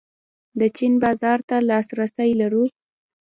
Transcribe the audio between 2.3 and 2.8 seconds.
لرو؟